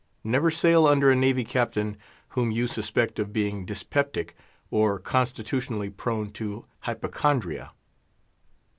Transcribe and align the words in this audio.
Never 0.23 0.49
sail 0.49 0.87
under 0.87 1.11
a 1.11 1.15
navy 1.15 1.43
captain 1.43 1.95
whom 2.29 2.49
you 2.49 2.65
suspect 2.65 3.19
of 3.19 3.31
being 3.31 3.67
dyspeptic, 3.67 4.35
or 4.71 4.97
constitutionally 4.97 5.91
prone 5.91 6.31
to 6.31 6.65
hypochondria. 6.79 7.71